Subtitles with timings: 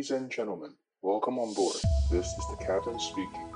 [0.00, 0.70] Ladies and gentlemen,
[1.02, 1.76] welcome on board.
[2.10, 3.50] This is the captain speaking.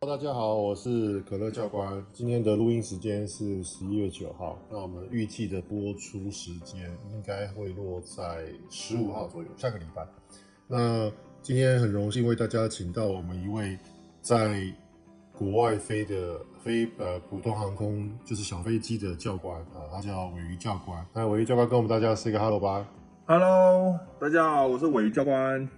[0.00, 2.02] 大家好，我是可乐教官。
[2.14, 10.06] 今天的录音时间是十一月九号，那我们预计的播出时间应该会落在十五号左右，下个礼拜。
[10.66, 11.12] 那
[11.42, 13.78] 今天很荣幸为大家请到我们一位
[14.22, 14.62] 在
[15.38, 21.04] 国外飞的飞呃普通航空就是小飞机的教官啊，他叫尾鱼教官。
[21.12, 22.86] 那尾鱼教官跟我们大家 say 个 hello 吧。
[23.26, 25.68] Hello，大家好，我是尾鱼教官。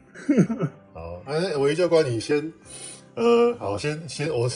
[0.94, 2.52] 好，哎，尾鱼教官，你先
[3.16, 4.48] 呃，好，先先我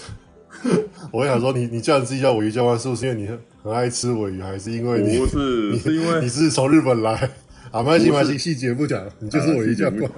[1.10, 7.28] 我想说你，你你叫你自己叫尾鱼教官，是不是因为你很很爱吃尾鱼，还是因为你不是 你是因为你是从日本来？
[7.72, 10.08] 啊，没关系，没关系，细节不讲，你就是尾鱼教官。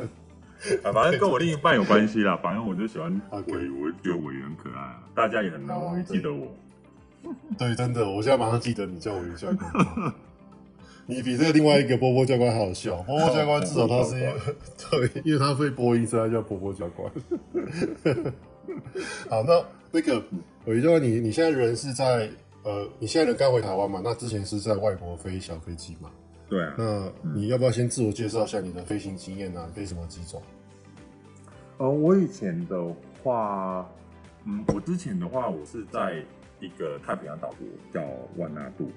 [0.83, 2.39] 啊， 反正跟我另一半有关系啦。
[2.43, 3.81] 反正我就喜欢鮪鱼，Okay.
[3.81, 6.49] 我觉得鮪鱼很可爱啊，大家也很容易记得我。
[7.59, 10.13] 对，真的，我现在马上记得你叫鮪鱼教官。
[11.07, 12.97] 你比这个另外一个波波教官还好笑。
[13.03, 14.13] 波波教官至少他是
[14.91, 17.13] 对，因为他会播音，所以他叫波波教官。
[19.29, 20.23] 好，那那个
[20.67, 22.31] 鮪鱼教官，你你现在人是在
[22.63, 24.01] 呃，你现在人刚回台湾嘛？
[24.03, 26.11] 那之前是在外国飞小飞机嘛？
[26.49, 29.69] 对啊，那你要不要先自我介绍一下你的飞行经验啊？
[29.75, 30.43] 飞什么机种？
[31.79, 33.89] 呃，我以前的话，
[34.45, 36.23] 嗯，我之前的话，我是在
[36.61, 38.91] 一个太平洋岛国叫万纳度，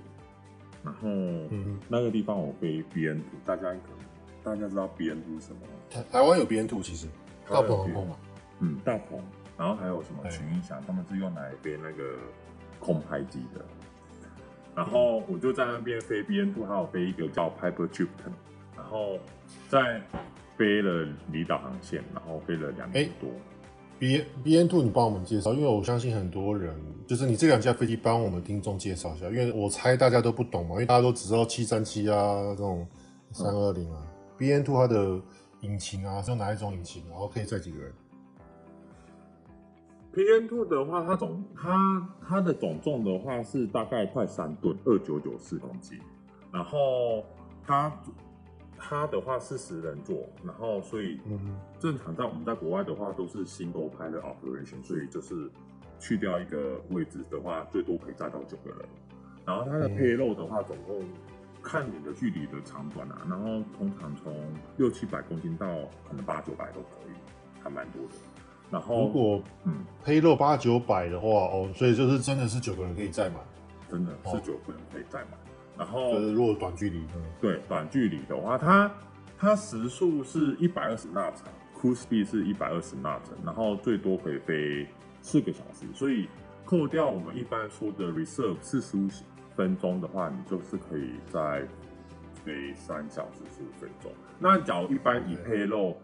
[0.84, 1.08] 然后
[1.88, 3.80] 那个地方我飞 BN2，大家可能
[4.44, 5.74] 大家知道 BN2 是什么吗？
[5.90, 7.08] 台台湾有 BN 图其实
[7.50, 8.16] 大鹏航空嘛，
[8.60, 9.20] 嗯，大鹏，
[9.58, 12.16] 然后还有什么群英翔，他们是用来飞那个
[12.80, 13.66] 空拍机的。
[14.78, 18.32] 然后我就在那边飞 Bn Two，还有飞一个叫 Piper Gupton，
[18.76, 19.18] 然后
[19.68, 20.00] 在
[20.56, 23.28] 飞了离岛航线，然后飞了两年多。
[23.98, 32.16] B B N two，你帮我们介绍，因为我相信很多人就是你这两架飞机帮我们听众介绍一下，因为我猜大家都不懂嘛，因为大家都只知道七三七啊
[32.50, 32.88] 这种
[33.32, 34.06] 三二零啊。
[34.38, 35.20] ，Bn Two 它的
[35.62, 37.92] 引擎啊是用哪一种引擎，然后可以载几个人
[40.18, 46.00] ？BN2 的话，它总它它的总重的话是大概快三吨，二九九四公斤。
[46.52, 47.24] 然后
[47.64, 47.92] 它
[48.76, 51.20] 它的话是十人座，然后所以
[51.78, 55.52] 正常在我们在国外的话都是 single pilot operation，所以就是
[56.00, 58.80] 去掉一个位置的话，最多可以载到九个人。
[59.46, 61.06] 然后它的 payload 的话，总共
[61.62, 64.34] 看你的距离的长短啊，然后通常从
[64.78, 65.68] 六七百公斤到
[66.10, 67.14] 可能八九百都可以，
[67.62, 68.10] 还蛮多的。
[68.70, 73.36] 然后，如果嗯，payload 八九百的话，哦，所以就是真的是九个人可以再买，
[73.90, 75.38] 真的是九个人可以再买。
[75.78, 78.92] 然后，就是如果短距离，嗯，对，短距离的话，它
[79.38, 84.86] 它时速是一百二十 knots，嗯，cruise speed 是一百二十 knots，然后最多可以飞
[85.22, 85.86] 四个小时。
[85.94, 86.28] 所以
[86.66, 89.08] 扣掉我们一般说的 reserve 四十五
[89.56, 91.66] 分钟的话，你就是可以在
[92.44, 94.12] 飞三小时十五分钟。
[94.40, 95.96] 那假如一般以 payload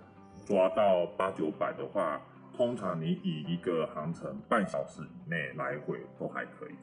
[0.45, 2.21] 抓到八九百的话，
[2.55, 6.75] 通常你以一个航程半小时以内来回都还可以。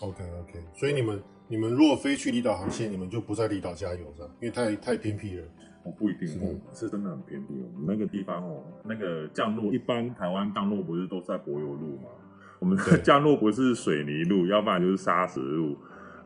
[0.00, 4.28] OK OK，所以你们你们如果飞去离岛航线，你们就不在离岛加油是吧？
[4.40, 5.44] 因为太太偏僻了。
[5.84, 7.54] 我不一定，是，是真的很偏僻。
[7.74, 12.08] 我们那个地方哦，那个降落一般台湾降落不是都在柏油路吗？
[12.58, 15.76] 我们的降落不是水泥路，要不然就是砂石路。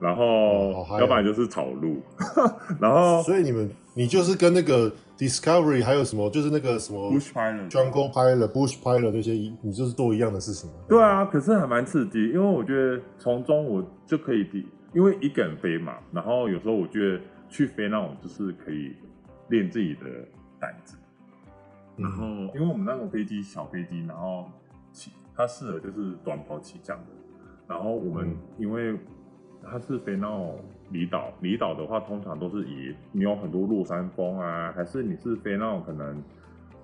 [0.01, 2.01] 然后，哦、要不然就是草路，
[2.81, 10.71] 然后，所以你们，你就是跟那个 Discovery 还有什么，就是那个什么 Bush Pilot、Jungle Pilot、Bush Pilot 那些，你就是做一样的事情。
[10.89, 14.47] 对啊，可是还蛮刺激，因为我觉得从中我就可以，
[14.95, 18.95] 因为一个人飞嘛，然后有时候我觉得去飞那种就是可以
[19.49, 20.03] 练自己的
[20.61, 20.97] 胆子，
[21.97, 22.25] 然后
[22.55, 24.49] 因为我们那种飞机小飞机，然后
[24.93, 27.07] 起它适合就是短跑起降的，
[27.67, 28.97] 然后我们因为。
[29.63, 30.59] 它是飞那种
[30.91, 36.23] 离岛，离岛的话，通常都是以你有很多落山风啊，还是你是飞那种可能，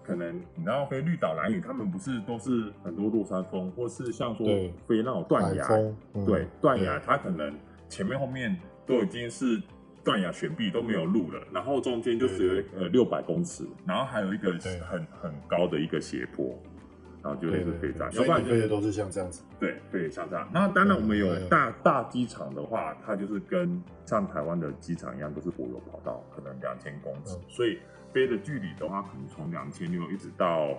[0.03, 4.47] 可能你知道飞绿岛蓝屿，他们不是都是很多落山风，或是像说
[4.87, 5.67] 飞那种断崖，
[6.15, 7.55] 嗯、对，断崖，它可能
[7.89, 8.55] 前面后面
[8.87, 9.61] 都已经是
[10.05, 14.53] 断崖悬壁都没有路了，然后中间就只有呃六百公尺，然后还有一个
[14.83, 16.55] 很很高的一个斜坡。
[17.25, 19.43] 然后就类似飞站，要不然飞的都是像这样子。
[19.59, 20.47] 对，飞像这样。
[20.53, 27.39] 那当然，我们有大大机场的话，它就是跟像台湾的机场一样，都是柏油跑道，可能两千公尺。
[27.49, 27.79] 所以
[28.13, 30.77] 飞的距离的话，可能从两千六一直到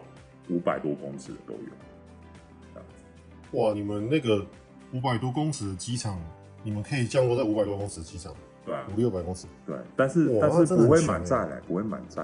[0.47, 3.59] 五百多公尺的都有。
[3.59, 4.45] 哇，你们那个
[4.93, 6.21] 五百多公尺的机场，
[6.61, 8.31] 你们可以降落在五百多公尺的机场？
[8.63, 9.47] 对，五六百公尺。
[9.65, 12.23] 对，但是但是不会满载，不会满载，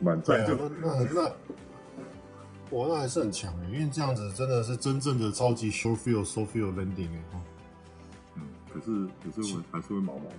[0.00, 1.30] 满载就那那。
[2.70, 7.08] 哇，那还是很强诶，因为这样子真的是真正的超级 short field short field landing
[8.72, 10.34] 可，是可是我还是会毛毛的。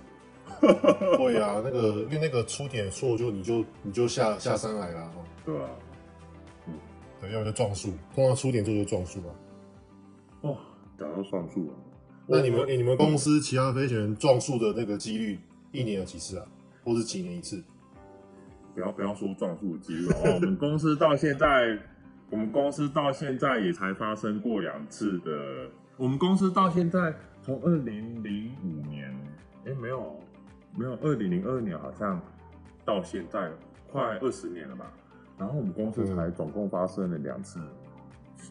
[1.18, 5.12] 对啊，那个因为那个出点错就你就你就下下山来了。
[5.44, 5.68] 对啊，
[6.66, 6.74] 嗯，
[7.20, 9.30] 对，要不就撞树，通常出点错就撞树啊。
[10.42, 10.56] 哦，
[10.98, 11.74] 讲到撞树了，
[12.26, 15.38] 那你们你们公司其他飞行员撞树的那个几率，
[15.72, 16.46] 一年有几次啊？
[16.84, 17.62] 或是几年一次？
[18.74, 21.78] 不要不要说撞树的几率哦，我们公司到现在，
[22.30, 25.68] 我们公司到现在也才发生过两次的。
[25.96, 27.12] 我们公司到现在
[27.42, 29.12] 从二零零五年，
[29.66, 30.16] 哎，没有
[30.76, 32.20] 没有，二零零二年好像
[32.84, 33.50] 到现在
[33.90, 34.92] 快二十年了吧。
[35.36, 37.58] 然后我们公司才总共发生了两次，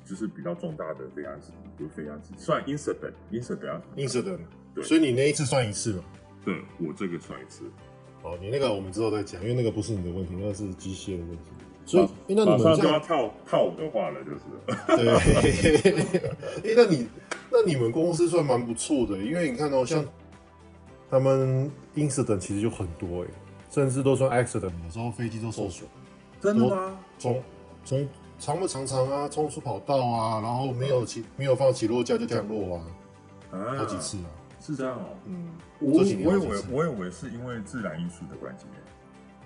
[0.04, 4.40] 就是比较重大的飞安事，不是飞安事，算 incident incident incident。
[4.76, 6.04] 对，所以你那一次算一次嘛？
[6.44, 7.64] 对，我这个算一次。
[8.24, 11.52] 哦，你那个我们之后再讲，因为那个不是你的问题，那个是机械的问题。
[11.90, 14.42] 所以，马那你们就要套套我的话了，就是。
[14.96, 16.22] 对。
[16.64, 17.08] 哎，那你
[17.52, 20.06] 那你们公司算蛮不错的，因为你看哦，像
[21.10, 23.28] 他们 incident 其实就很多哎，
[23.72, 25.90] 甚至都算 accident，有时候飞机都受损。
[26.40, 27.00] 真的吗？
[27.18, 27.42] 从
[27.84, 28.08] 从
[28.38, 32.86] 长不长长啊，冲出跑道啊，然后没有起没有放起落架就降落啊，
[33.52, 34.30] 啊，好几次啊。
[34.62, 35.50] 是这样哦，嗯，
[35.80, 36.38] 我我以为
[36.70, 38.66] 我以为是因为自然因素的关系，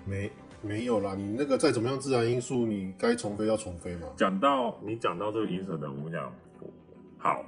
[0.06, 0.30] 没
[0.62, 4.08] 没有啦，你那个再怎么样自然因素，你该重飞要重飞嘛。
[4.16, 6.32] 讲到你讲到这个因素的，我讲
[7.18, 7.44] 好，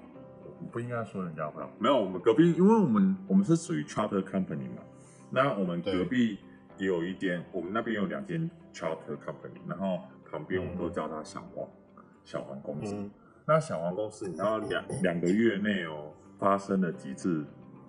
[0.71, 4.83] 不应该说人家话，没有，我们隔壁，因为我们我们是属于 charter company 嘛，
[5.31, 6.39] 那我们隔壁
[6.79, 10.01] 也有一间，我们那边有两间 charter company，然后
[10.31, 13.11] 旁边我们都叫它小黄、嗯、小黄公司，嗯、
[13.47, 17.45] 那小黄公司，你知道两两个月内哦发生了几次。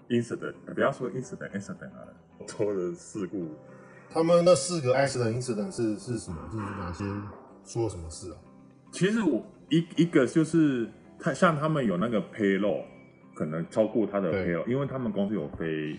[0.09, 2.07] incident，不要说 incident，incident 啊，
[2.47, 3.49] 出了事故。
[4.17, 6.37] 他们那四个 accident incident 是是什么？
[6.51, 7.03] 就是哪些
[7.63, 8.37] 出了什么事啊？
[8.91, 12.83] 其实我一一个就是他像他们有那个 payload，
[13.35, 15.95] 可能超过他的 payload，因为他们公司有飞，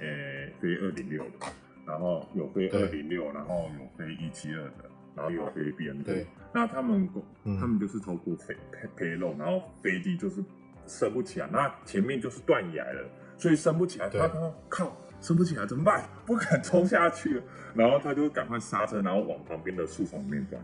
[0.00, 1.46] 诶、欸、飞二零六的，
[1.86, 8.56] 然后有飞二零六，然后有飞一七二的，然后有飞 BN 对，那他们公、嗯、他们就是超过飞
[8.96, 10.42] payload，然后飞机就是
[10.86, 13.06] 升不起来，那前面就是断崖了。
[13.36, 16.04] 所以升不起来，他他靠，升不起来怎么办？
[16.26, 17.40] 不敢冲下去，
[17.74, 20.60] 然后他就赶快刹车，然后往旁边的树丛里面钻。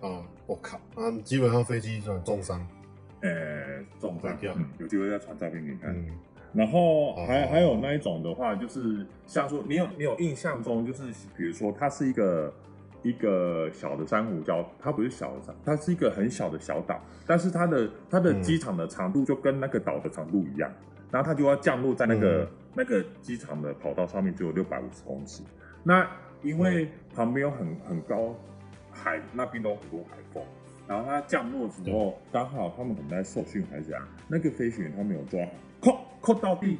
[0.00, 0.76] 啊，我靠！
[0.94, 2.64] 啊，基本上飞机算重伤，
[3.22, 3.30] 呃，
[3.98, 4.54] 重伤掉。
[4.78, 5.90] 有机会再传照片给你看。
[5.94, 6.06] 嗯、
[6.52, 11.04] 然后还还有那一种的话，就是像说，你有你有印象中，就是
[11.36, 12.54] 比如说，它是一个
[13.02, 20.70] 一个小的珊瑚礁，它不是小的，它是一个很小的小岛，但是它的它的机场的长度就跟那个岛的长度一样。
[21.10, 25.42] 然后它就要降落在那个、嗯、那个机场的跑道上面，只有六百五十公尺。
[25.82, 26.08] 那
[26.42, 28.34] 因为旁边有很很高
[28.90, 30.42] 海，那边都有很多海风。
[30.86, 35.40] 然后它降落的时候，刚好他们可能在受训还是怎样，那个飞行员他没有抓
[35.80, 36.78] 好，扣扣到地。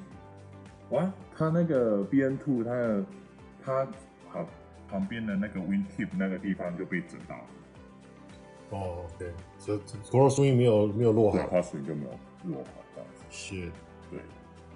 [0.91, 3.07] 哇，他那个 BN two，他的
[3.65, 3.87] 他
[4.29, 4.45] 好
[4.89, 7.45] 旁边的那个 wing tip 那个地方就被整到了。
[8.71, 9.79] 哦，对，所以
[10.11, 12.11] crosswind 没有没有落好，crosswind 就没有
[12.45, 13.25] 落好这样子。
[13.31, 13.71] 是。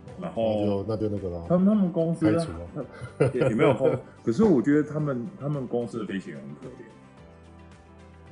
[0.04, 1.46] 对，然后那就那个了。
[1.48, 3.98] 他们他们公司开除了，也没有空。
[4.22, 6.86] 可是我觉得他们他们公司的飞行员很可怜。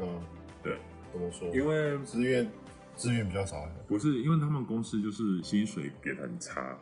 [0.00, 0.20] 嗯，
[0.62, 0.76] 对，
[1.12, 1.48] 怎么说？
[1.54, 2.48] 因为资源
[2.94, 3.68] 资源比较少。
[3.86, 6.78] 不是，因为他们公司就是薪水给的很差，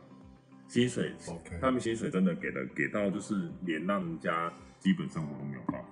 [0.68, 5.88] 薪水，OK，他们薪水真的给的给到就是连让人家基本生活都没有办法。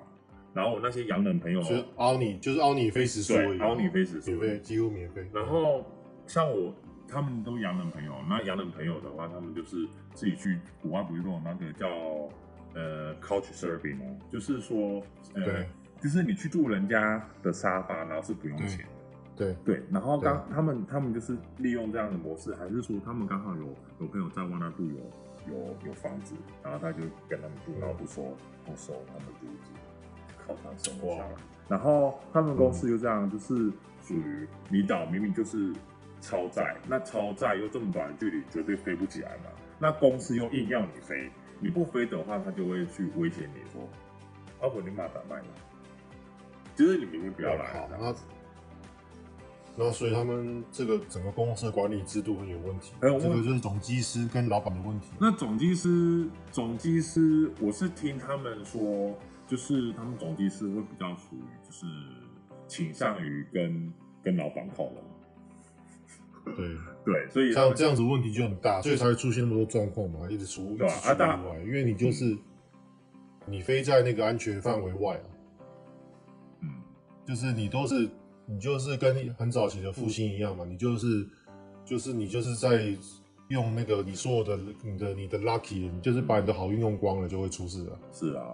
[0.55, 5.27] 然后我那些洋人朋友，就是凹你，就是凹你飞时数，凹你飞时数，免费，几乎免费。
[5.33, 5.85] 然后
[6.27, 6.75] 像我。
[7.11, 11.89] 他们都洋人朋友，那洋人朋友的话，他们就是自己去国外，不是说那个叫
[12.75, 15.03] 呃 couch surfing 哦，就是说
[15.35, 15.67] 呃，对
[16.01, 18.89] 就是你去住人家的沙发，然后是不用钱的。
[19.35, 26.99] 对对，然后刚他们他们就是利用这样的模式，还是说他们刚好有有朋友在万那度有有有房子，然后他就
[27.29, 29.73] 跟他们住，然后不收不收他们租金，
[30.47, 31.31] 靠他生活下来。
[31.69, 33.73] 然后他们公司就这样，嗯、就是
[34.03, 35.73] 属于离岛明明就是。
[36.21, 39.51] 超载，那超载又这么短的距离，绝对飞不起来嘛。
[39.79, 43.89] 那公司又硬要你飞，你不飞的话，他就会去威胁你说
[44.61, 45.47] ：“阿婆，你马打卖了。”
[46.75, 47.73] 就是你明明不要来。
[47.73, 48.15] 好，那
[49.77, 52.93] 那所以他们这个整个公司的管理制度很有问题。
[53.01, 55.11] 还有这个就是总机师跟老板的问题。
[55.21, 61.87] 那总机师，总机师，我是听他们说，就是他们总机师会比较属于，就是
[62.67, 63.93] 倾向于跟
[64.25, 64.97] 跟老板靠拢。
[66.57, 72.37] 对对，所以像这样子问题就很大，所以才会出现那么多状况嘛，一直出一直出意外，因为你就是
[73.47, 75.27] 你飞在那个安全范围外啊，
[76.63, 76.69] 嗯，
[77.27, 78.09] 就是你都是
[78.47, 81.27] 你就是跟很早期的复兴一样嘛，你就是
[81.85, 82.95] 就是你就是在
[83.49, 87.99] 用那个你所有的你的你的 lucky，你就是把你的好运用光了，就会出事了。
[88.13, 88.45] 是啊，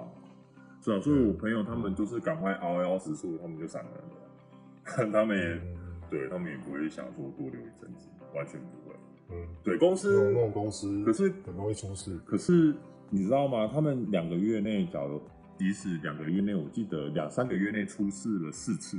[0.81, 5.11] 是啊，所以我朋友他们就是赶快熬幺时数，他们就闪人了。
[5.11, 5.77] 他们也、嗯、
[6.11, 8.95] 对他们也不会想说多留一阵子，完全不会。
[9.31, 12.19] 嗯，对，公司那种公司，可是很容易出事。
[12.27, 12.75] 可是
[13.11, 13.69] 你知道吗？
[13.73, 15.21] 他们两个月内，假如
[15.59, 18.99] 即使两个月内，我记得两三个月内出事了四次，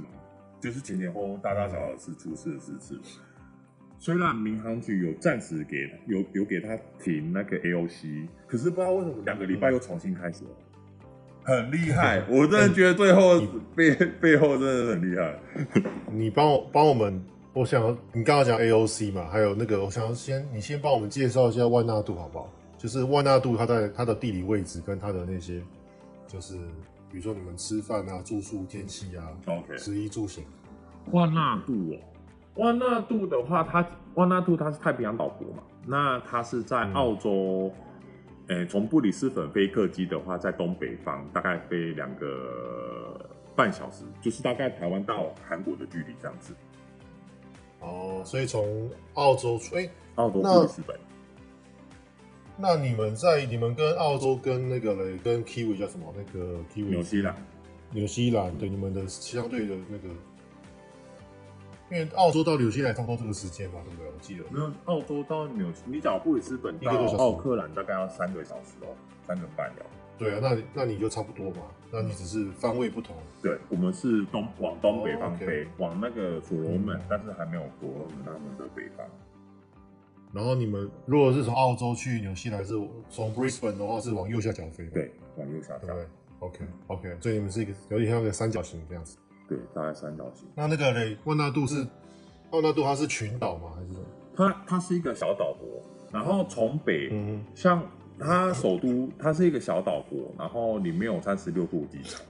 [0.59, 2.99] 就是前前后后大大小小是出事了四次。
[3.97, 10.49] 虽然民航局有暂时给有有给他停那个 AOC，可是不知道为什么两个礼拜又重新开始了，
[11.45, 12.21] 很厉害！
[12.29, 13.39] 我真的觉得最后
[13.75, 15.39] 背背后真的很厉害。
[16.11, 17.23] 你帮我帮我们，
[17.53, 22.49] 我想你刚刚讲 AOC 嘛，还有那个，我想先你先帮我们介绍一下万纳度好不好？
[22.77, 25.61] 就是万纳度它在它的地理位置跟它的那些，
[26.27, 26.55] 就是
[27.09, 30.43] 比如说你们吃饭啊、住宿、天气啊，OK，食衣住行，
[31.11, 31.97] 万纳度哦。
[32.55, 37.71] 万纳度的话，它万纳度它是太平洋岛国嘛，那它是在澳洲，
[38.47, 46.53] 诶、嗯，从、欸、布里斯本飞客机的话，在东北方大概飞两个半小时，就是大概台湾到韩国的距离这样子。
[47.79, 50.95] 哦，所以从澳洲出，欸、澳洲布里斯本。
[52.57, 56.13] 那你们在你们跟澳洲跟那个嘞，跟 Kiwi 叫什么？
[56.15, 57.35] 那个 Kiwi 纽西兰，
[57.91, 60.07] 纽西兰对你们的相对的那个。
[61.91, 64.07] 因为澳洲到纽西兰差不多这个时间嘛，对不对？
[64.07, 68.87] 我记得没有，澳洲到纽，你讲布里斯本到奥克兰大概要三个小时哦，
[69.25, 69.85] 三个半了。
[70.17, 73.15] 对啊，那那你就差不多嘛，那你只是方位不同。
[73.41, 79.05] 对，我们是东往东北方飞，哦 okay、往那个所罗门，嗯、但是还没有过我们他们的北方。
[80.33, 82.73] 然后你们如果是从澳洲去纽西兰，是
[83.09, 85.93] 从 Brisbane 的话是往右下角飞，对，往右下角。
[85.93, 86.07] 对
[86.39, 89.17] ，OK OK，所以你们是一个有点像一个三角形这样子。
[89.47, 90.47] 对，大概三角形。
[90.55, 91.85] 那那个嘞，万纳度是
[92.51, 93.71] 万纳度，它是群岛吗？
[93.75, 93.99] 还是？
[94.35, 97.81] 它它是一个小岛国，然后从北，嗯，像
[98.19, 102.21] 它首都，它是一个小岛国，然后里面有三十六座机场，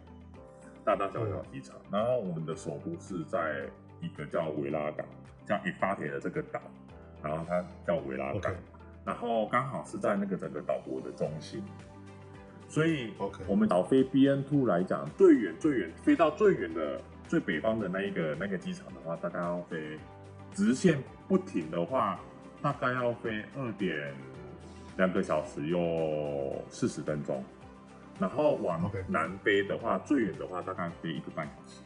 [0.83, 1.75] 大大小小机场。
[1.89, 3.67] 然后我们的首都是在
[4.01, 5.05] 一个叫维拉港，
[5.45, 6.59] 叫伊巴铁的这个岛，
[7.23, 8.53] 然后它叫维拉港，
[9.03, 11.63] 然后刚好是在那个整个岛国的中心。
[12.75, 19.97] 所以，OK，我们找飞 BN2 来讲，最远最远飞到最远的最北方的那一个那个机场的话，大概要飞
[20.51, 22.19] 直线不停的话，
[22.61, 24.13] 大概要飞二点
[24.97, 27.41] 两个小时又四十分钟。
[28.19, 31.79] 然后往南飞的话.最远的话大概飞一个半小时。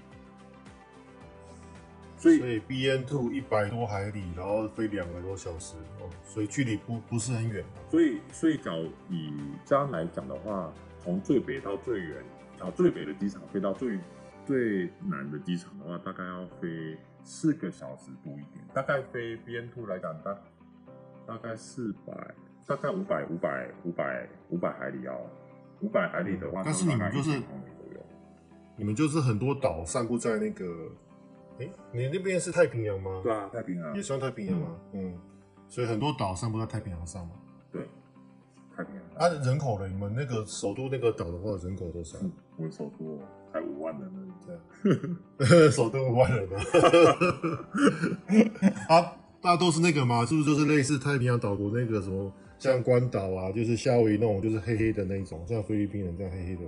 [2.20, 7.64] 所以，所以 BN2 一百多海里，然后飞两个多小时，哦，所以距离不不是很远。
[7.90, 8.78] 所以，所以，讲
[9.10, 9.34] 以
[9.66, 10.70] 这样来讲的话，
[11.02, 12.18] 从最北到最远，
[12.60, 13.98] 啊，最北的机场飞到最
[14.46, 18.66] 最南的机场的话，大概要飞四个小时多一点。
[18.74, 20.38] 大概飞 BN two 来讲，大
[21.26, 22.36] 大概四百，
[22.68, 25.18] 大概五百五百五百五百海里要
[25.80, 27.42] 五百海里的话，但是你们就是
[28.76, 30.66] 你们就是很多岛散布在那个。
[31.60, 33.20] 哎、欸，你那边是太平洋吗？
[33.22, 34.68] 对啊，太平洋也算太平洋吗？
[34.94, 35.20] 嗯，嗯，
[35.68, 37.34] 所以很多岛上不在太平洋上嘛。
[37.72, 37.82] 对，
[38.76, 39.04] 太平洋。
[39.16, 39.88] 啊，人口呢？
[39.88, 42.18] 你们那个首都那个岛的话，人口多少？
[42.22, 43.20] 嗯、我们首都
[43.52, 45.72] 才五万人呢，这样。
[45.72, 46.48] 首都五万人
[48.88, 48.96] 啊！
[48.96, 50.26] 啊，大家都是那个吗？
[50.26, 56.62] 是不是就是类似太平洋岛国那个什么，像关岛啊，就是夏威夷那种，就是黑黑的那一种，像菲律宾人这样黑黑的。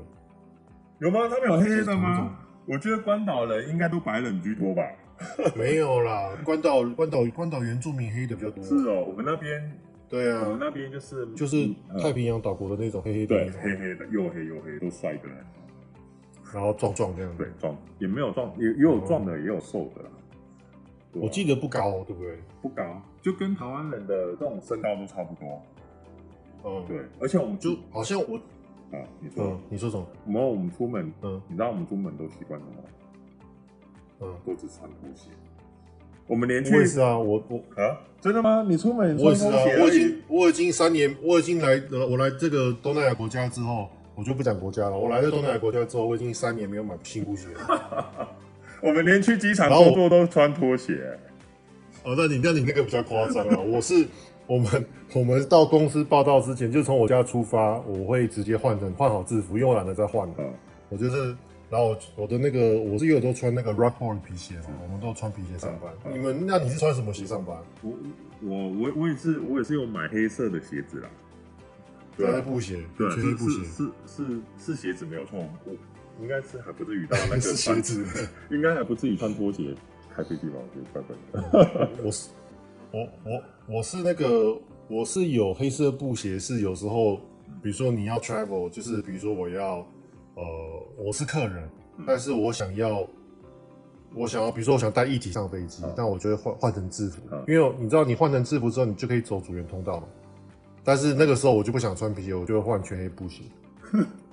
[0.99, 1.21] 有吗？
[1.29, 2.37] 他们有黑黑的吗？
[2.65, 4.83] 我觉得关岛人应该都白人居多吧？
[5.55, 8.63] 没有啦，关岛关岛关岛原住民黑的比较多。
[8.63, 15.29] 是哦，我们那边对啊，我们那边就是就是太平洋岛国的那种黑黑的，对，黑黑的又黑又黑，都帅的，
[16.53, 20.09] 然后壮壮这样，对，壮也没有壮，也也有壮的，也有瘦的啦。
[21.13, 22.39] 我记得不高，对不对？
[22.61, 25.61] 不高，就跟台湾人的这种身高都差不多。
[26.63, 28.39] 嗯，对，而且我们就好像我。
[28.91, 30.05] 啊，你说、嗯，你说什么？
[30.27, 32.73] 然后我们出门，嗯，你知道我们出门都习惯什么？
[34.21, 35.29] 嗯，都只穿拖鞋。
[36.27, 38.65] 我们连去，我也是啊，我我啊，真的吗？
[38.67, 39.45] 你出门穿拖鞋？
[39.47, 44.97] 我也是啊，我已经我已经三年，我已经来我来这个东南亚国家之后，我就不讲国家了。
[44.97, 48.27] 我来了东南亚国家之后，我已经三年没有买新布鞋了。
[48.81, 51.17] 我们连去机场工作都穿拖鞋。
[52.03, 54.05] 哦，那你那你那个比较夸张啊， 我是。
[54.51, 60.33] 我们我们到公司报到之前，就从我家出发，我会直接换成换好制服，因为我懒得再换了。
[60.39, 60.53] 嗯，
[60.89, 61.27] 我就是，
[61.69, 66.13] 然后我，我的那个我是有都穿那个 Rockport 皮鞋嘛，我们都穿皮鞋上班。
[66.13, 67.55] 你们那你是穿什么鞋上班？
[67.81, 67.93] 我
[68.43, 71.09] 我我我也是我也是有买黑色的鞋子啦，
[72.17, 75.71] 对，布鞋，对，是布鞋，是是是鞋子没有错，我
[76.21, 78.05] 应该是还不至于到那个 鞋子，
[78.49, 79.73] 应该还不至于穿拖鞋
[80.13, 80.55] 开飞机吧？
[80.57, 81.89] 我觉得怪怪的。
[82.03, 82.27] 我是。
[82.91, 83.43] 我我
[83.77, 87.15] 我是那个，我我是有黑色布鞋，是有时候，
[87.63, 89.77] 比如说你要 travel，就是比如说我要，
[90.35, 90.43] 呃，
[90.97, 91.69] 我是客人，
[92.05, 93.07] 但是我想要，
[94.13, 100.07] 我想要，比如说我想带一体上飞机，但我就会换换成制服，因为你知道你换成制服之后，你就可以走组员通道嘛。
[100.83, 103.43] 但是那个时候我就不想穿皮鞋，我就会换全黑布鞋，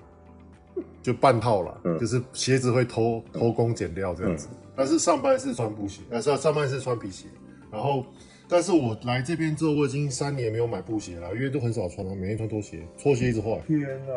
[1.00, 4.48] 就半套了，就是鞋子会偷偷工减料这样子。
[4.74, 7.28] 但是上半是穿布鞋，但是上半是穿皮鞋，
[7.70, 8.04] 然后。
[8.48, 13.60] 但是我来这边之后，我已经三年没有买布鞋了，因为都很少穿了，每天穿拖鞋，拖鞋一直坏。
[13.66, 14.12] 天哪！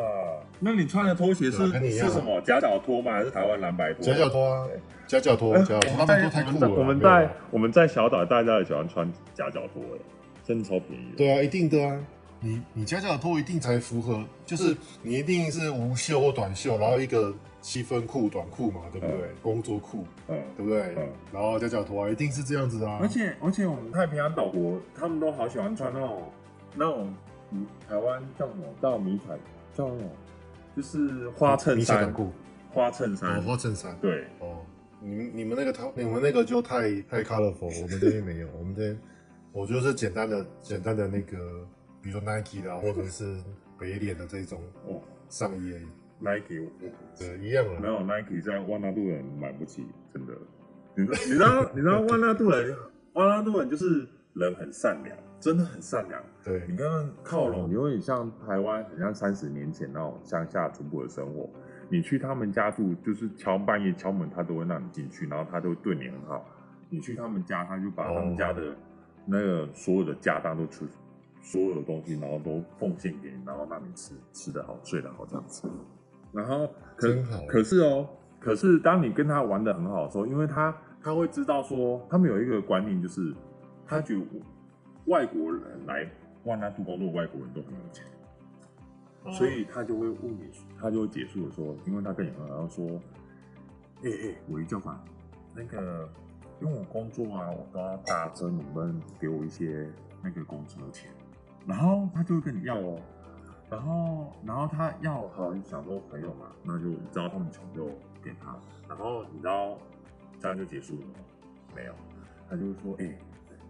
[0.60, 2.40] 那你穿的拖鞋是是什么？
[2.42, 3.12] 夹脚拖吗？
[3.12, 4.06] 还是台湾蓝白拖？
[4.06, 4.68] 夹脚拖啊，
[5.06, 5.98] 夹脚拖，夹脚拖。
[5.98, 6.70] 他们都太酷了。
[6.70, 10.02] 我们在我们在小岛，大家也喜欢穿夹脚拖，的，
[10.46, 11.14] 真的超便宜。
[11.18, 12.00] 对啊，一定的啊。
[12.44, 17.32] 你你夹脚拖一定才符合，就是你一定是无袖或短袖，然后一个
[17.62, 19.30] 七分裤、短裤嘛，对不对？
[19.44, 20.96] 工作裤，嗯，对不对？
[20.98, 22.98] 嗯，然后夹脚拖啊，一定是这样子啊。
[23.00, 26.24] 而且而且我们太平洋岛国，他们都好喜欢穿那种
[26.74, 27.14] 那种，
[27.52, 28.64] 嗯，台湾叫什么？
[28.82, 29.38] 叫迷彩，
[29.78, 30.10] 叫什么？
[30.76, 32.32] 就是花衬衫裤，
[32.72, 33.96] 花衬衫，花衬衫。
[34.02, 34.66] 对，哦，
[35.00, 39.00] 你们你们那个他你们那个就太太 colorful，我们这边没有，我们这边
[39.52, 41.38] 我就是简单的简单的那个。
[42.02, 43.38] 比如说 Nike 的，或者是
[43.78, 45.74] 北脸的这种哦上衣
[46.20, 46.68] ，Nike，
[47.18, 47.80] 对，一样啊。
[47.80, 50.34] 没有 Nike 在万纳杜人买不起，真的。
[50.96, 52.76] 你你知道你知道万纳杜人，
[53.14, 56.22] 万纳杜人就是人很善良，真的很善良。
[56.44, 61.50] 对，你刚刚靠拢，有点像台湾，很像三十年前那种乡下淳朴的生活。
[61.90, 66.46] 你去他们家住，就是敲半夜敲门，他都会让你进去，然后他都会对你很好。
[66.90, 68.76] 你去他们家，他就把他们家的
[69.26, 70.86] 那个所有的家当都出。
[71.42, 75.68] 所有的东西，然后都奉献给你，然后让你吃吃得好，睡得好这样子。
[76.32, 77.08] 然后可
[77.48, 78.08] 可是哦，
[78.40, 83.34] 可是当你跟他玩的很好的时候，因为他他会知道说，他们有一个观念，就是
[83.86, 84.22] 他觉得
[85.06, 86.10] 外国人来
[86.44, 88.06] 万纳度工作，外国人都很有钱，
[89.24, 90.50] 哦、所以他就会问你，
[90.80, 92.88] 他就会结束的说，因为他跟你然后说，
[94.04, 95.04] 哎、欸、哎、欸，我一叫法，
[95.56, 96.08] 那个
[96.62, 99.90] 因为我工作啊，我都要打车，你们给我一些
[100.24, 101.12] 那个工资的钱。
[101.68, 103.00] 然后他就会跟你要哦，
[103.70, 107.86] 然后然后他要好，你想说朋友嘛，那就你知道他们穷就
[108.24, 108.58] 给他，
[108.90, 109.78] 然后你知道
[110.40, 111.14] 这样就结束了吗？
[111.76, 111.94] 没有，
[112.50, 113.20] 他就会说，哎、欸，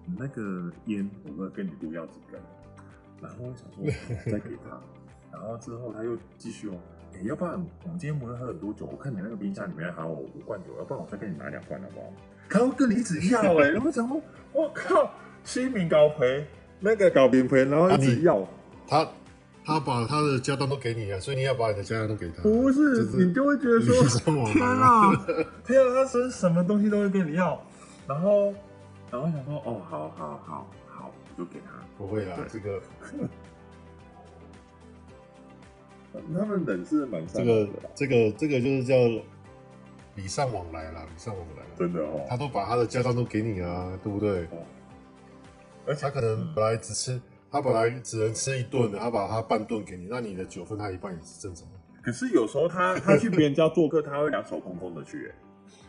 [0.06, 2.40] 你那个烟我会跟你多要几根，
[3.22, 3.84] 然后我想说
[4.32, 4.80] 再给他，
[5.32, 6.78] 然后之后他又继续哦，
[7.14, 12.08] 哎、欸，要不然我们今天不会喝很多酒，我看你那个冰箱里面还有五罐酒，要不然我再给你拿两罐好不好？
[12.50, 14.22] 他会跟你一直要哎、欸，然后想说，
[14.54, 15.12] 我靠，
[15.44, 16.48] 新民高赔。
[16.84, 18.48] 那个搞平赔，然后一直要、啊、
[18.88, 19.08] 他，
[19.64, 22.42] 他把他的家当都给你啊，所以你要把你的家当都给他。
[22.42, 23.94] 不是，是你就会觉得说，
[24.48, 25.12] 天啊，
[25.64, 27.62] 天啊，他是什么东西都会跟你要，
[28.08, 28.52] 然后，
[29.12, 31.80] 然后想说，哦，好好好好，就给他。
[32.00, 32.82] 不会 啦，这个，
[36.34, 38.96] 他们人是蛮这个这个这个就是叫
[40.16, 41.64] 礼尚往来啦，礼尚往来。
[41.78, 44.48] 真的哦，他都把他的家当都给你啊，对不对？
[45.86, 51.80] 而且他可能本来只吃，他本来只能吃一顿的，他把他半顿给你，那你的酒分他一半也是正常的。
[52.02, 55.32] 可是有时候他 他去别人家做客，他会两手空空的去，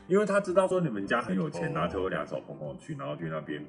[0.09, 3.65] 因为他知道说你们家很有钱，然后就会两手空空去，然后去那边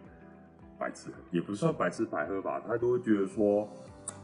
[0.78, 3.68] 白吃，也不算白吃白喝吧，他都会觉得说，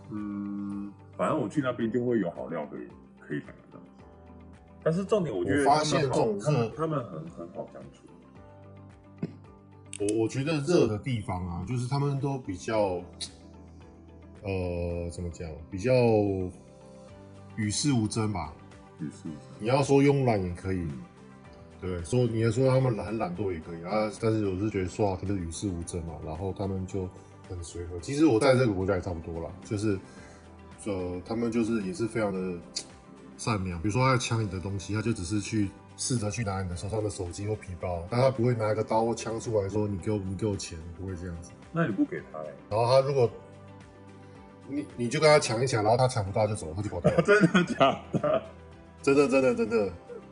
[0.09, 2.87] 嗯，反正我去那边就会有好料可以
[3.19, 3.79] 可以买到。
[4.83, 8.08] 但是重点，我觉得我发现这种他们他们很很好相处。
[9.99, 13.01] 我我觉得热的地方啊，就是他们都比较，
[14.43, 15.49] 呃，怎么讲？
[15.69, 15.91] 比较
[17.57, 18.53] 与世无争吧。
[18.99, 19.41] 与世无争。
[19.59, 20.87] 你要说慵懒也可以，
[21.81, 24.09] 对，说你要说他们很懒惰也可以啊。
[24.21, 27.09] 但是我是觉得说好听就是与世无争嘛，然后他们就
[27.49, 27.99] 很随和。
[27.99, 29.99] 其实我在这个国家也差不多啦，就是，
[30.85, 32.57] 呃，他们就是也是非常的
[33.37, 33.81] 善良。
[33.81, 35.67] 比如说他要抢你的东西，他就只是去。
[36.01, 41.51] 试着去拿你的手上的手机或皮包，但他不会拿一个刀或枪出来说，你给我你给我钱，不会这样子。
[41.73, 43.29] 那你不给他，然后他如果
[44.69, 47.21] 你你就跟他抢一抢，然后他抢不到就走，他就跑掉了。
[47.21, 48.41] 真的假的？
[49.01, 49.91] 真的真的真的。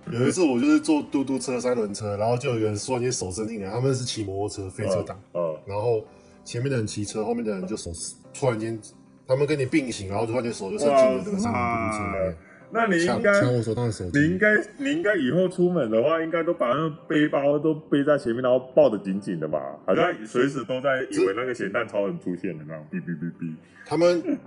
[0.10, 6.02] 有一次我就是坐嘟嘟车三轮车，然后就有人突然间手伸进来，他们是骑摩托车飞车党，嗯，然后
[6.46, 7.92] 前面的人骑车，后面的人就手
[8.34, 8.80] 突然间
[9.28, 12.38] 他们跟你并行，然后突然间手就伸进了这个三轮嘟嘟车里面。
[12.70, 14.20] 那你应该抢我手上的手机。
[14.20, 19.60] 你应该，你应该以后出门的话，应该都把那个背包都背在前面，然后抱得紧紧的吧？
[19.86, 22.86] 好像随时都在以为那个咸蛋超人出现的那种。
[22.92, 23.56] 哔哔哔哔。
[23.86, 24.38] 他们，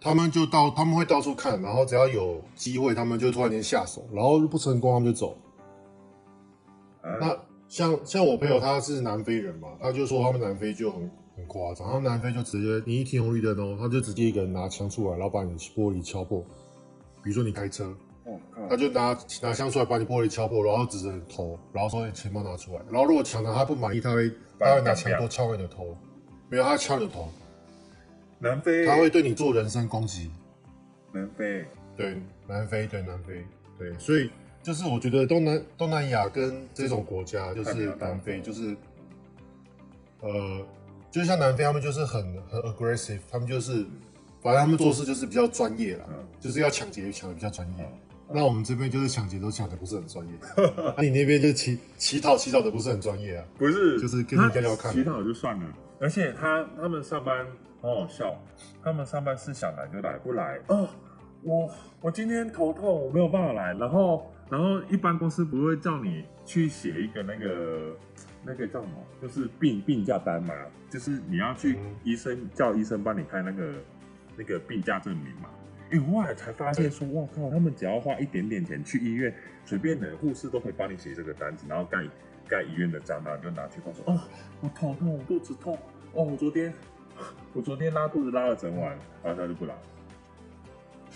[0.00, 5.36] 他们就到，他们会到处看，然后只要有机会，他们就突然间下手，然后不成功，他们就走。
[7.02, 7.36] 啊、那
[7.68, 11.86] 像像我朋友他是南非人嘛，他就说他们南非就很很夸张。
[11.86, 16.42] 然后南非就直接，你一停红绿灯哦，他就直接一个人拿枪出来，然后把你玻璃敲破。
[17.22, 22.80] 比如说你开车，哦，他就拿拿枪出来把你玻璃敲破，然后指着你头，然后说你钱包拿出来。
[22.90, 25.96] 然后如果抢到他不满意，他会他会拿枪都敲你的头，
[26.48, 27.28] 没有他敲你的头。
[28.38, 30.30] 南非他会对你做人身攻击。
[31.12, 31.64] 南非
[31.96, 33.44] 对南非对南非
[33.78, 34.30] 对，所以。
[34.60, 38.76] 就是我觉得东南东南亚跟这种国家，就是南非，就是，
[40.20, 40.66] 呃，
[41.10, 43.86] 就像南非，他们就是很很 aggressive，他们就是，
[44.42, 46.04] 反正他们做事就是比较专业啦，
[46.40, 47.88] 就是要抢劫抢的比较专业。
[48.30, 50.32] 那我们这边就是抢劫都抢的不是很专业，
[50.96, 53.44] 那你那边就乞乞讨乞讨的不是很专业啊？
[53.56, 54.92] 不是，就是跟你聊聊看。
[54.92, 55.66] 乞讨就算了，
[56.00, 57.46] 而且他他们上班
[57.80, 58.34] 很好笑，
[58.82, 60.88] 他们上班是想来就来，不来，哦，
[61.42, 61.70] 我
[62.00, 64.30] 我今天头痛，我没有办法来，然后。
[64.50, 67.94] 然后一般公司不会叫你去写一个那个
[68.42, 70.54] 那个叫什么，就是病病假单嘛，
[70.88, 73.74] 就是你要去医生、嗯、叫医生帮你开那个
[74.38, 75.50] 那个病假证明嘛。
[75.90, 81.98] 哎，我后来才发现说，哇靠，他们只要花一点点钱去医院，随便的护士都可以帮你写这个单子，然后盖
[82.46, 84.20] 盖医院的章，然后就拿去告诉哦，
[84.60, 85.74] 我头痛，我肚子痛，
[86.12, 86.72] 哦，我昨天
[87.52, 89.74] 我昨天拉肚子拉了整晚，然后他就不来。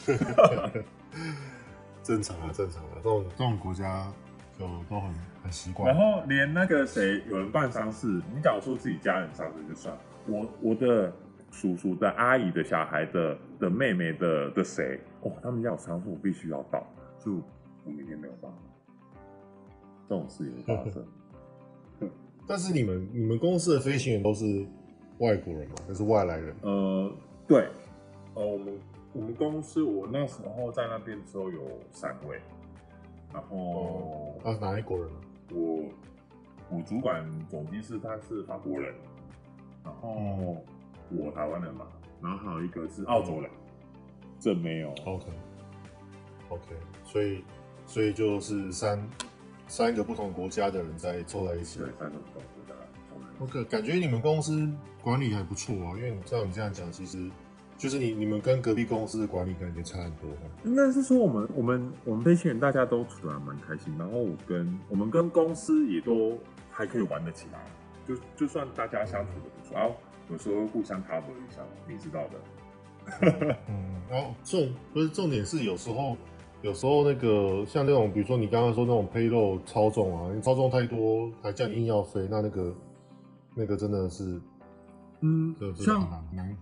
[2.03, 4.11] 正常啊，正常啊，这种这种国家
[4.59, 5.95] 就都很很习惯。
[5.95, 9.95] 然后连那个谁，有人办丧事，你假如说自己家人丧事就算，
[10.27, 11.13] 我我的
[11.53, 16.85] 叔叔的阿姨的小孩的的妹妹的的谁，哦，他们家有丧事，我必须要到，
[17.21, 17.35] 就
[17.85, 18.59] 我明天没有办法。
[20.09, 21.07] 这种事也发生。
[22.49, 24.67] 但是你们你们公司的飞行员都是
[25.19, 25.75] 外国人吗？
[25.87, 26.57] 还是外来人？
[26.63, 27.13] 呃，
[27.47, 27.69] 对，
[28.35, 28.77] 呃，我们。
[29.15, 31.61] 我们公司我那时候在那边的时候有
[31.91, 32.41] 三位，
[33.31, 35.07] 然后啊，哪一国人？
[35.53, 35.85] 我
[36.71, 38.95] 我主管总机是他是法国人，
[39.85, 40.65] 然后
[41.11, 41.87] 我台湾人嘛，
[42.23, 43.51] 然后还有一个是澳洲人，
[44.39, 44.91] 这没有。
[45.05, 45.27] OK
[46.49, 47.45] OK，所以
[47.87, 49.03] 所以就是三
[49.67, 52.75] 三个不同国家的人在凑在一起，对，三个不同国家。
[53.41, 54.69] OK，感觉你们公司
[55.03, 57.31] 管理还不错啊，因为你照你这样讲，其实。
[57.79, 60.31] 就是你你们跟隔壁公司的管理感觉差很多，
[60.63, 66.39] 应该是说我们我们我们飞行员大家都处得还蛮开心，然后我跟我们跟公司也都
[66.71, 67.59] 还可以玩得起来，
[68.07, 69.97] 就就算大家相处的不错，然后
[70.33, 73.55] 有时候互相 cover 一下，你知道的。
[73.69, 76.17] 嗯，然 后重不是重点是有时候
[76.63, 82.75] 有时候那个像那种比如说你刚刚说那种 payload 超重啊，你操纵太多还叫你硬要飞，那那个
[83.55, 84.41] 那个真的是。
[85.25, 86.09] 嗯，像